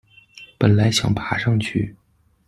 [0.57, 1.95] 本来想爬上去